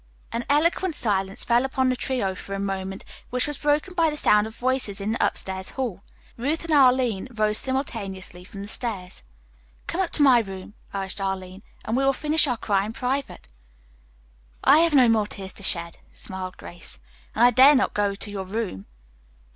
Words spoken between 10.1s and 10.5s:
to my